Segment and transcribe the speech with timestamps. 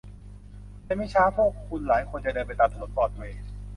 [0.85, 3.41] ในไม่ช้าพวกคุณหลายคนจะเดินไปตามถนนบรอดเวย์